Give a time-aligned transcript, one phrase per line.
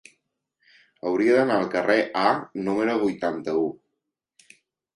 [1.09, 2.25] Hauria d'anar al carrer A
[2.71, 3.71] número vuitanta-u.